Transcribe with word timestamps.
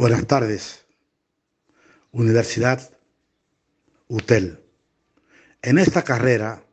Buenas 0.00 0.26
tardes. 0.26 0.86
Universidad 2.10 2.80
UTEL. 4.08 4.58
En 5.60 5.76
esta 5.76 6.02
carrera 6.04 6.64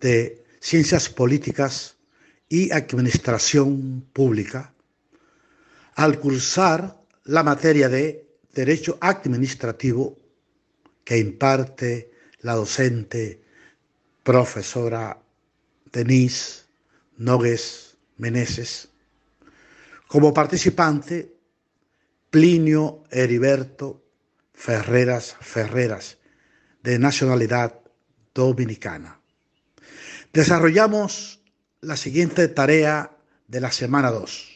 de 0.00 0.42
Ciencias 0.58 1.10
Políticas 1.10 1.98
y 2.48 2.72
Administración 2.72 4.06
Pública, 4.10 4.72
al 5.96 6.18
cursar 6.18 6.98
la 7.24 7.42
materia 7.42 7.90
de 7.90 8.26
Derecho 8.54 8.96
Administrativo 9.02 10.16
que 11.04 11.18
imparte 11.18 12.10
la 12.40 12.54
docente 12.54 13.38
profesora 14.22 15.20
Denise 15.92 16.62
Nogues 17.18 17.98
Meneses, 18.16 18.88
como 20.08 20.32
participante 20.32 21.35
Plinio 22.30 23.04
Heriberto 23.10 24.02
Ferreras 24.52 25.36
Ferreras, 25.40 26.18
de 26.82 26.98
nacionalidad 26.98 27.80
dominicana. 28.34 29.20
Desarrollamos 30.32 31.42
la 31.80 31.96
siguiente 31.96 32.48
tarea 32.48 33.16
de 33.46 33.60
la 33.60 33.70
semana 33.70 34.10
2. 34.10 34.52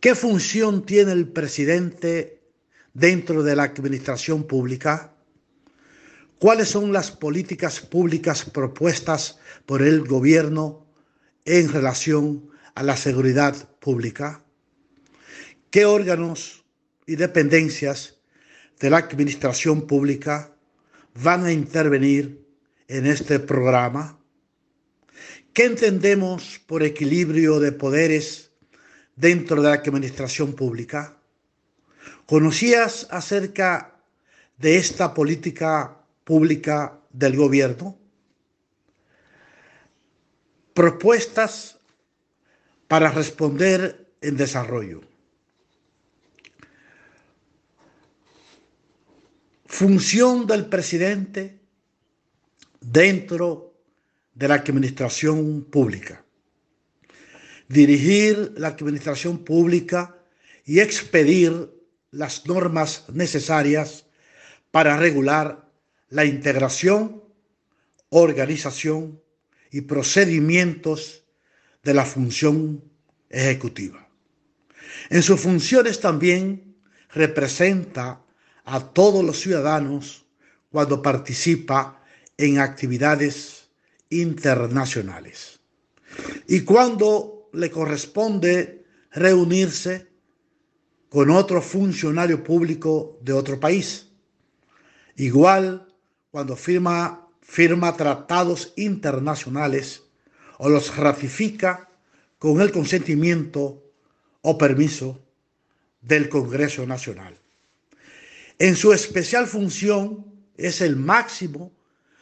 ¿Qué 0.00 0.14
función 0.14 0.84
tiene 0.84 1.12
el 1.12 1.28
presidente 1.28 2.42
dentro 2.92 3.42
de 3.42 3.54
la 3.54 3.62
administración 3.62 4.44
pública? 4.48 5.14
¿Cuáles 6.38 6.70
son 6.70 6.92
las 6.92 7.12
políticas 7.12 7.80
públicas 7.80 8.44
propuestas 8.44 9.38
por 9.64 9.82
el 9.82 10.02
gobierno 10.02 10.86
en 11.44 11.72
relación 11.72 12.50
a 12.74 12.82
la 12.82 12.96
seguridad 12.96 13.54
pública? 13.78 14.42
¿Qué 15.72 15.86
órganos 15.86 16.66
y 17.06 17.16
dependencias 17.16 18.18
de 18.78 18.90
la 18.90 18.98
administración 18.98 19.86
pública 19.86 20.54
van 21.14 21.46
a 21.46 21.50
intervenir 21.50 22.46
en 22.88 23.06
este 23.06 23.40
programa? 23.40 24.18
¿Qué 25.54 25.64
entendemos 25.64 26.60
por 26.66 26.82
equilibrio 26.82 27.58
de 27.58 27.72
poderes 27.72 28.50
dentro 29.16 29.62
de 29.62 29.70
la 29.70 29.76
administración 29.76 30.52
pública? 30.52 31.16
¿Conocías 32.26 33.06
acerca 33.10 33.96
de 34.58 34.76
esta 34.76 35.14
política 35.14 36.04
pública 36.24 37.00
del 37.08 37.34
gobierno? 37.34 37.98
Propuestas 40.74 41.78
para 42.88 43.10
responder 43.10 44.12
en 44.20 44.36
desarrollo. 44.36 45.11
Función 49.72 50.46
del 50.46 50.66
presidente 50.66 51.58
dentro 52.78 53.72
de 54.34 54.46
la 54.46 54.56
administración 54.56 55.64
pública. 55.64 56.22
Dirigir 57.68 58.52
la 58.58 58.68
administración 58.68 59.38
pública 59.38 60.14
y 60.66 60.80
expedir 60.80 61.70
las 62.10 62.44
normas 62.46 63.06
necesarias 63.14 64.04
para 64.70 64.98
regular 64.98 65.66
la 66.10 66.26
integración, 66.26 67.24
organización 68.10 69.22
y 69.70 69.80
procedimientos 69.80 71.24
de 71.82 71.94
la 71.94 72.04
función 72.04 72.84
ejecutiva. 73.30 74.06
En 75.08 75.22
sus 75.22 75.40
funciones 75.40 75.98
también 75.98 76.76
representa 77.14 78.21
a 78.64 78.80
todos 78.80 79.24
los 79.24 79.40
ciudadanos 79.40 80.24
cuando 80.70 81.02
participa 81.02 82.02
en 82.36 82.58
actividades 82.58 83.68
internacionales. 84.10 85.60
Y 86.46 86.62
cuando 86.62 87.48
le 87.52 87.70
corresponde 87.70 88.84
reunirse 89.10 90.08
con 91.08 91.30
otro 91.30 91.60
funcionario 91.60 92.42
público 92.42 93.18
de 93.20 93.34
otro 93.34 93.60
país. 93.60 94.08
Igual 95.16 95.94
cuando 96.30 96.56
firma, 96.56 97.28
firma 97.42 97.94
tratados 97.94 98.72
internacionales 98.76 100.04
o 100.56 100.70
los 100.70 100.96
ratifica 100.96 101.90
con 102.38 102.62
el 102.62 102.72
consentimiento 102.72 103.82
o 104.40 104.56
permiso 104.56 105.20
del 106.00 106.30
Congreso 106.30 106.86
Nacional. 106.86 107.38
En 108.62 108.76
su 108.76 108.92
especial 108.92 109.48
función 109.48 110.24
es 110.56 110.82
el 110.82 110.94
máximo 110.94 111.72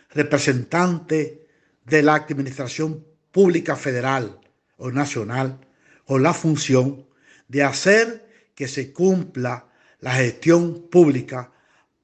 representante 0.09 1.47
de 1.85 2.03
la 2.03 2.15
Administración 2.15 3.05
Pública 3.31 3.77
Federal 3.77 4.41
o 4.79 4.91
Nacional 4.91 5.61
con 6.07 6.23
la 6.23 6.33
función 6.33 7.05
de 7.47 7.63
hacer 7.63 8.27
que 8.55 8.69
se 8.69 8.91
cumpla 8.91 9.69
la 9.99 10.15
gestión 10.15 10.89
pública 10.89 11.53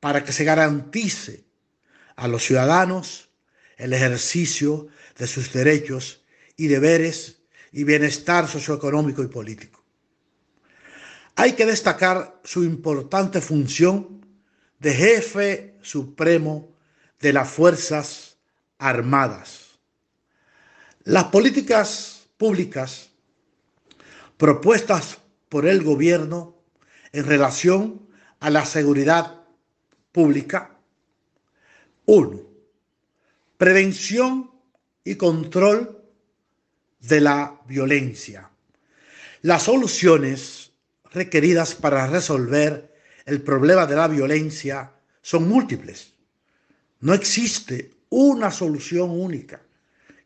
para 0.00 0.22
que 0.22 0.32
se 0.32 0.44
garantice 0.44 1.46
a 2.16 2.28
los 2.28 2.44
ciudadanos 2.44 3.30
el 3.78 3.94
ejercicio 3.94 4.88
de 5.16 5.28
sus 5.28 5.50
derechos 5.50 6.26
y 6.58 6.66
deberes 6.66 7.38
y 7.72 7.84
bienestar 7.84 8.46
socioeconómico 8.48 9.22
y 9.22 9.28
político. 9.28 9.82
Hay 11.36 11.54
que 11.54 11.64
destacar 11.64 12.38
su 12.44 12.64
importante 12.64 13.40
función 13.40 14.25
de 14.86 14.94
jefe 14.94 15.74
supremo 15.82 16.72
de 17.18 17.32
las 17.32 17.50
Fuerzas 17.50 18.36
Armadas. 18.78 19.80
Las 21.02 21.24
políticas 21.24 22.28
públicas 22.36 23.10
propuestas 24.36 25.18
por 25.48 25.66
el 25.66 25.82
gobierno 25.82 26.54
en 27.10 27.24
relación 27.24 28.08
a 28.38 28.48
la 28.48 28.64
seguridad 28.64 29.42
pública. 30.12 30.78
Uno, 32.04 32.42
prevención 33.56 34.52
y 35.02 35.16
control 35.16 36.00
de 37.00 37.22
la 37.22 37.60
violencia. 37.66 38.50
Las 39.42 39.64
soluciones 39.64 40.70
requeridas 41.10 41.74
para 41.74 42.06
resolver 42.06 42.95
el 43.26 43.42
problema 43.42 43.86
de 43.86 43.96
la 43.96 44.08
violencia 44.08 44.92
son 45.20 45.48
múltiples. 45.48 46.14
No 47.00 47.12
existe 47.12 47.90
una 48.08 48.50
solución 48.50 49.10
única 49.10 49.60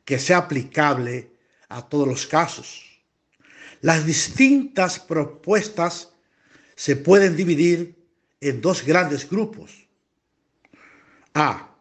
que 0.04 0.18
sea 0.18 0.38
aplicable 0.38 1.32
a 1.70 1.88
todos 1.88 2.06
los 2.06 2.26
casos. 2.26 2.84
Las 3.80 4.04
distintas 4.04 5.00
propuestas 5.00 6.10
se 6.76 6.96
pueden 6.96 7.36
dividir 7.36 7.96
en 8.40 8.60
dos 8.60 8.84
grandes 8.84 9.28
grupos. 9.28 9.86
A. 11.34 11.74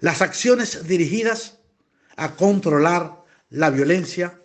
Las 0.00 0.20
acciones 0.20 0.86
dirigidas 0.86 1.58
a 2.16 2.36
controlar 2.36 3.24
la 3.48 3.70
violencia, 3.70 4.38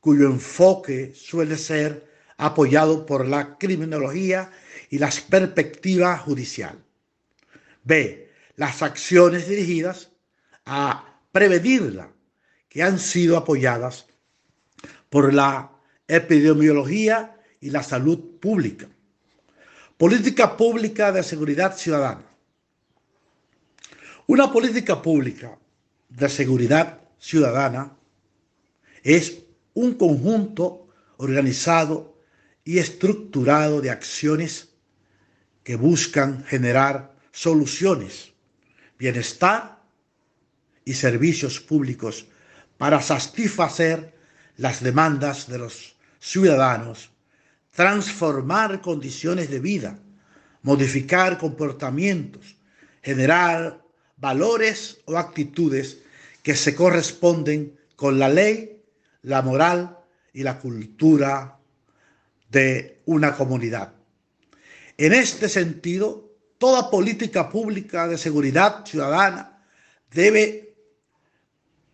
cuyo 0.00 0.26
enfoque 0.26 1.12
suele 1.14 1.58
ser 1.58 2.07
apoyado 2.38 3.04
por 3.04 3.26
la 3.26 3.58
criminología 3.58 4.50
y 4.88 4.98
las 4.98 5.20
perspectivas 5.20 6.22
judicial. 6.22 6.78
B. 7.84 8.30
Las 8.56 8.82
acciones 8.82 9.48
dirigidas 9.48 10.10
a 10.64 11.20
prevenirla, 11.32 12.10
que 12.68 12.82
han 12.82 12.98
sido 12.98 13.36
apoyadas 13.36 14.06
por 15.10 15.34
la 15.34 15.70
epidemiología 16.06 17.36
y 17.60 17.70
la 17.70 17.82
salud 17.82 18.38
pública. 18.40 18.88
Política 19.96 20.56
pública 20.56 21.10
de 21.12 21.22
seguridad 21.22 21.76
ciudadana. 21.76 22.24
Una 24.26 24.52
política 24.52 25.00
pública 25.02 25.58
de 26.08 26.28
seguridad 26.28 27.00
ciudadana 27.18 27.96
es 29.02 29.42
un 29.74 29.94
conjunto 29.94 30.88
organizado 31.16 32.17
y 32.68 32.80
estructurado 32.80 33.80
de 33.80 33.88
acciones 33.88 34.68
que 35.64 35.74
buscan 35.74 36.44
generar 36.44 37.14
soluciones, 37.32 38.34
bienestar 38.98 39.82
y 40.84 40.92
servicios 40.92 41.60
públicos 41.60 42.26
para 42.76 43.00
satisfacer 43.00 44.14
las 44.58 44.82
demandas 44.82 45.48
de 45.48 45.56
los 45.56 45.96
ciudadanos, 46.20 47.08
transformar 47.70 48.82
condiciones 48.82 49.48
de 49.48 49.60
vida, 49.60 49.98
modificar 50.60 51.38
comportamientos, 51.38 52.54
generar 53.00 53.82
valores 54.18 55.00
o 55.06 55.16
actitudes 55.16 56.00
que 56.42 56.54
se 56.54 56.74
corresponden 56.74 57.78
con 57.96 58.18
la 58.18 58.28
ley, 58.28 58.82
la 59.22 59.40
moral 59.40 59.96
y 60.34 60.42
la 60.42 60.58
cultura 60.58 61.57
de 62.48 63.00
una 63.06 63.34
comunidad. 63.34 63.92
En 64.96 65.12
este 65.12 65.48
sentido, 65.48 66.28
toda 66.58 66.90
política 66.90 67.48
pública 67.48 68.08
de 68.08 68.18
seguridad 68.18 68.84
ciudadana 68.84 69.62
debe 70.10 70.74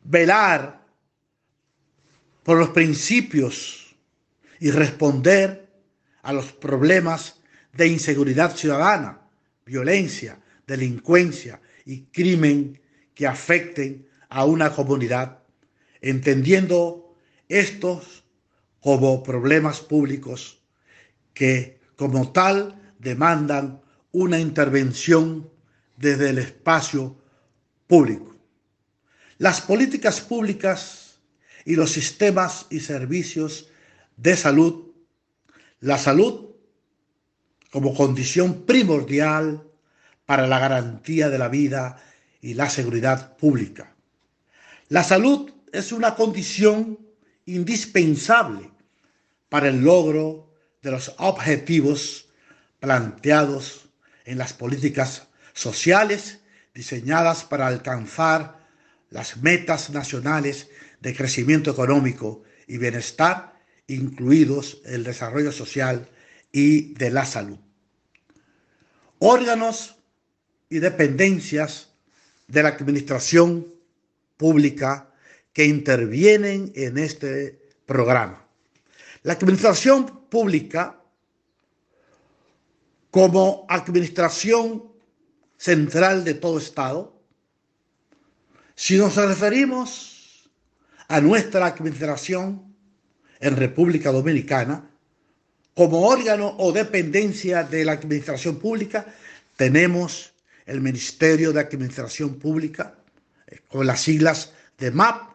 velar 0.04 0.84
por 2.42 2.58
los 2.58 2.70
principios 2.70 3.96
y 4.60 4.70
responder 4.70 5.68
a 6.22 6.32
los 6.32 6.52
problemas 6.52 7.40
de 7.72 7.88
inseguridad 7.88 8.54
ciudadana, 8.56 9.20
violencia, 9.66 10.38
delincuencia 10.66 11.60
y 11.84 12.04
crimen 12.04 12.80
que 13.14 13.26
afecten 13.26 14.08
a 14.28 14.44
una 14.44 14.72
comunidad, 14.72 15.38
entendiendo 16.00 17.16
estos 17.48 18.23
como 18.84 19.22
problemas 19.22 19.80
públicos 19.80 20.58
que 21.32 21.80
como 21.96 22.32
tal 22.32 22.92
demandan 22.98 23.80
una 24.12 24.38
intervención 24.38 25.48
desde 25.96 26.28
el 26.28 26.36
espacio 26.36 27.16
público. 27.86 28.36
Las 29.38 29.62
políticas 29.62 30.20
públicas 30.20 31.14
y 31.64 31.76
los 31.76 31.92
sistemas 31.92 32.66
y 32.68 32.80
servicios 32.80 33.70
de 34.18 34.36
salud, 34.36 34.92
la 35.80 35.96
salud 35.96 36.50
como 37.70 37.94
condición 37.94 38.66
primordial 38.66 39.66
para 40.26 40.46
la 40.46 40.58
garantía 40.58 41.30
de 41.30 41.38
la 41.38 41.48
vida 41.48 42.04
y 42.42 42.52
la 42.52 42.68
seguridad 42.68 43.34
pública. 43.38 43.96
La 44.90 45.02
salud 45.02 45.50
es 45.72 45.90
una 45.90 46.14
condición 46.14 46.98
indispensable 47.46 48.73
para 49.54 49.68
el 49.68 49.82
logro 49.82 50.50
de 50.82 50.90
los 50.90 51.14
objetivos 51.18 52.26
planteados 52.80 53.88
en 54.24 54.36
las 54.36 54.52
políticas 54.52 55.28
sociales 55.52 56.40
diseñadas 56.74 57.44
para 57.44 57.68
alcanzar 57.68 58.58
las 59.10 59.36
metas 59.36 59.90
nacionales 59.90 60.70
de 61.00 61.14
crecimiento 61.14 61.70
económico 61.70 62.42
y 62.66 62.78
bienestar, 62.78 63.54
incluidos 63.86 64.80
el 64.86 65.04
desarrollo 65.04 65.52
social 65.52 66.08
y 66.50 66.92
de 66.94 67.10
la 67.12 67.24
salud. 67.24 67.58
Órganos 69.20 69.94
y 70.68 70.80
dependencias 70.80 71.90
de 72.48 72.64
la 72.64 72.70
administración 72.70 73.72
pública 74.36 75.14
que 75.52 75.64
intervienen 75.66 76.72
en 76.74 76.98
este 76.98 77.60
programa. 77.86 78.43
La 79.24 79.32
administración 79.32 80.28
pública 80.28 81.00
como 83.10 83.64
administración 83.70 84.84
central 85.56 86.24
de 86.24 86.34
todo 86.34 86.58
Estado, 86.58 87.18
si 88.74 88.98
nos 88.98 89.16
referimos 89.16 90.50
a 91.08 91.22
nuestra 91.22 91.64
administración 91.64 92.76
en 93.40 93.56
República 93.56 94.12
Dominicana, 94.12 94.90
como 95.72 96.06
órgano 96.06 96.54
o 96.58 96.70
dependencia 96.70 97.64
de 97.64 97.86
la 97.86 97.92
administración 97.92 98.58
pública, 98.58 99.06
tenemos 99.56 100.34
el 100.66 100.82
Ministerio 100.82 101.50
de 101.50 101.60
Administración 101.60 102.38
Pública, 102.38 102.98
eh, 103.46 103.60
con 103.68 103.86
las 103.86 104.02
siglas 104.02 104.52
de 104.76 104.90
MAP, 104.90 105.32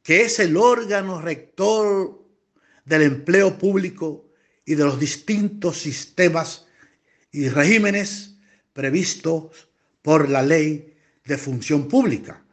que 0.00 0.22
es 0.22 0.38
el 0.38 0.56
órgano 0.56 1.20
rector 1.20 2.23
del 2.84 3.02
empleo 3.02 3.58
público 3.58 4.26
y 4.64 4.74
de 4.74 4.84
los 4.84 4.98
distintos 4.98 5.78
sistemas 5.78 6.66
y 7.32 7.48
regímenes 7.48 8.36
previstos 8.72 9.68
por 10.02 10.28
la 10.28 10.42
ley 10.42 10.94
de 11.24 11.38
función 11.38 11.88
pública 11.88 12.44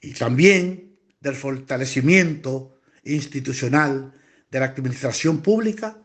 y 0.00 0.12
también 0.12 0.96
del 1.20 1.34
fortalecimiento 1.34 2.80
institucional 3.04 4.12
de 4.50 4.60
la 4.60 4.66
administración 4.66 5.42
pública, 5.42 5.98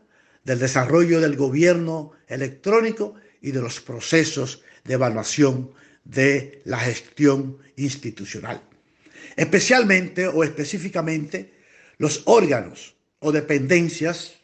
del 0.44 0.58
desarrollo 0.58 1.20
del 1.20 1.36
gobierno 1.36 2.12
electrónico 2.26 3.14
y 3.40 3.52
de 3.52 3.60
los 3.60 3.80
procesos 3.80 4.62
de 4.84 4.94
evaluación 4.94 5.70
de 6.04 6.62
la 6.64 6.78
gestión 6.78 7.58
institucional. 7.76 8.60
Especialmente 9.36 10.26
o 10.26 10.42
específicamente 10.42 11.52
los 11.98 12.22
órganos 12.26 12.96
o 13.22 13.30
dependencias 13.30 14.34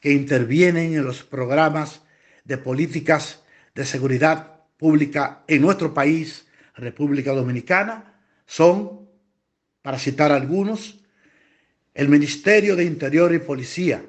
que 0.00 0.12
intervienen 0.12 0.94
en 0.94 1.04
los 1.04 1.22
programas 1.22 2.00
de 2.44 2.58
políticas 2.58 3.42
de 3.74 3.84
seguridad 3.84 4.60
pública 4.78 5.44
en 5.46 5.62
nuestro 5.62 5.92
país, 5.92 6.46
República 6.74 7.32
Dominicana, 7.32 8.18
son, 8.46 9.08
para 9.82 9.98
citar 9.98 10.32
algunos, 10.32 11.00
el 11.92 12.08
Ministerio 12.08 12.76
de 12.76 12.84
Interior 12.84 13.32
y 13.32 13.38
Policía, 13.38 14.04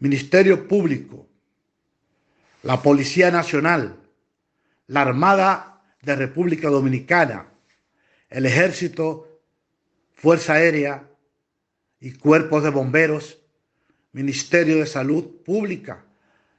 Ministerio 0.00 0.68
Público, 0.68 1.28
la 2.62 2.82
Policía 2.82 3.30
Nacional, 3.30 3.96
la 4.88 5.02
Armada 5.02 5.82
de 6.02 6.16
República 6.16 6.68
Dominicana, 6.68 7.46
el 8.28 8.46
Ejército, 8.46 9.40
Fuerza 10.14 10.54
Aérea 10.54 11.08
y 12.00 12.12
Cuerpos 12.12 12.62
de 12.62 12.70
Bomberos, 12.70 13.38
Ministerio 14.12 14.76
de 14.78 14.86
Salud 14.86 15.42
Pública, 15.44 16.04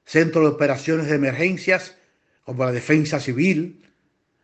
Centro 0.06 0.42
de 0.42 0.48
Operaciones 0.48 1.08
de 1.08 1.16
Emergencias 1.16 1.96
como 2.44 2.64
la 2.66 2.72
Defensa 2.72 3.20
Civil, 3.20 3.84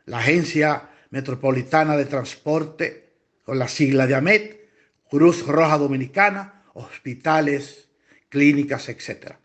la 0.06 0.19
Agencia 0.19 0.90
Metropolitana 1.10 1.95
de 1.95 2.06
Transporte 2.06 3.13
con 3.44 3.60
la 3.60 3.68
sigla 3.68 4.07
de 4.07 4.16
AMET, 4.16 4.69
Cruz 5.10 5.45
Roja 5.45 5.78
Dominicana, 5.78 6.63
hospitales, 6.74 7.88
clínicas, 8.30 8.90
etc. 8.90 9.36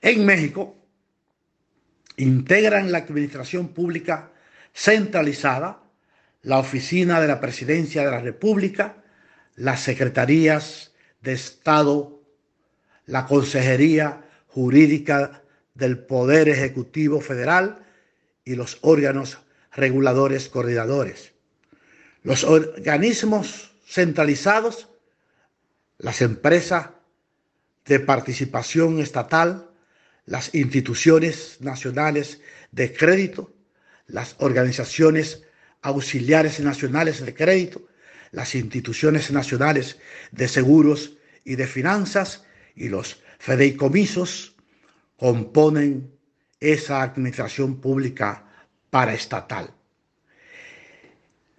En 0.00 0.24
México, 0.24 0.76
integran 2.16 2.90
la 2.90 2.98
administración 2.98 3.68
pública 3.68 4.32
centralizada, 4.72 5.82
la 6.42 6.58
oficina 6.58 7.20
de 7.20 7.28
la 7.28 7.40
presidencia 7.40 8.04
de 8.04 8.10
la 8.10 8.20
República, 8.20 8.96
las 9.56 9.80
secretarías 9.80 10.89
de 11.20 11.32
Estado, 11.32 12.20
la 13.06 13.26
Consejería 13.26 14.24
Jurídica 14.48 15.42
del 15.74 15.98
Poder 15.98 16.48
Ejecutivo 16.48 17.20
Federal 17.20 17.84
y 18.44 18.54
los 18.54 18.78
órganos 18.82 19.38
reguladores 19.72 20.48
coordinadores. 20.48 21.32
Los 22.22 22.44
organismos 22.44 23.72
centralizados, 23.86 24.88
las 25.98 26.20
empresas 26.22 26.90
de 27.84 28.00
participación 28.00 29.00
estatal, 29.00 29.70
las 30.26 30.54
instituciones 30.54 31.56
nacionales 31.60 32.40
de 32.72 32.92
crédito, 32.92 33.52
las 34.06 34.36
organizaciones 34.38 35.42
auxiliares 35.82 36.60
nacionales 36.60 37.24
de 37.24 37.34
crédito, 37.34 37.82
las 38.32 38.54
instituciones 38.54 39.30
nacionales 39.30 39.98
de 40.30 40.46
seguros 40.46 41.16
y 41.44 41.56
de 41.56 41.66
finanzas 41.66 42.44
y 42.74 42.88
los 42.88 43.22
fideicomisos 43.38 44.54
componen 45.16 46.10
esa 46.58 47.02
administración 47.02 47.80
pública 47.80 48.44
paraestatal. 48.90 49.72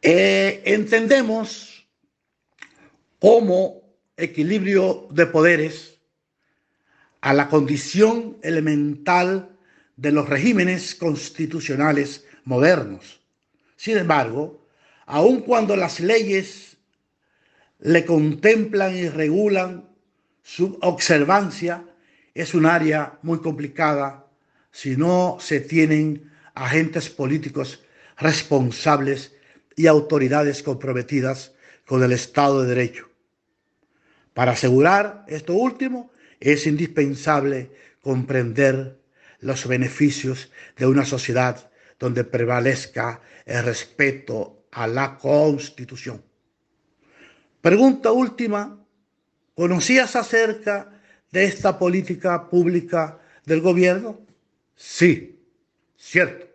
Eh, 0.02 0.62
entendemos 0.66 1.88
como 3.20 3.82
equilibrio 4.18 5.08
de 5.12 5.28
poderes 5.28 6.00
a 7.22 7.34
la 7.34 7.50
condición 7.50 8.38
elemental 8.42 9.56
de 9.96 10.12
los 10.12 10.28
regímenes 10.28 10.96
constitucionales 10.96 12.26
modernos. 12.44 13.22
Sin 13.76 13.98
embargo, 13.98 14.66
aun 15.06 15.42
cuando 15.42 15.76
las 15.76 16.00
leyes 16.00 16.78
le 17.82 18.06
contemplan 18.06 18.96
y 18.96 19.10
regulan 19.10 19.90
su 20.44 20.78
observancia, 20.82 21.84
es 22.34 22.54
un 22.54 22.66
área 22.66 23.20
muy 23.24 23.40
complicada 23.40 24.28
si 24.72 24.96
no 24.96 25.38
se 25.40 25.60
tienen 25.60 26.32
agentes 26.54 27.10
políticos 27.10 27.84
responsables 28.18 29.34
y 29.76 29.88
autoridades 29.88 30.64
comprometidas 30.64 31.54
con 31.86 32.04
el 32.04 32.12
Estado 32.12 32.62
de 32.62 32.70
Derecho. 32.70 33.10
Para 34.34 34.52
asegurar 34.52 35.26
esto 35.28 35.54
último, 35.54 36.12
es 36.40 36.66
indispensable 36.68 37.72
comprender 38.02 39.00
los 39.40 39.68
beneficios 39.68 40.52
de 40.78 40.86
una 40.86 41.04
sociedad 41.04 41.70
donde 42.00 42.24
prevalezca 42.24 43.22
el 43.46 43.64
respeto 43.64 44.66
a 44.72 44.88
la 44.88 45.18
Constitución. 45.18 46.24
Pregunta 47.62 48.12
última. 48.12 48.78
¿Conocías 49.56 50.16
acerca 50.16 50.92
de 51.32 51.46
esta 51.46 51.78
política 51.78 52.50
pública 52.50 53.20
del 53.46 53.62
gobierno? 53.62 54.20
Sí, 54.76 55.40
cierto. 55.96 56.51